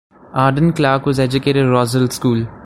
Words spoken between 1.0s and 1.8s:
was educated at